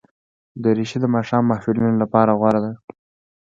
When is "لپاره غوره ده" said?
2.03-2.71